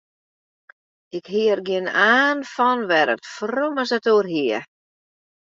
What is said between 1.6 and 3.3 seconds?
gjin aan fan wêr't it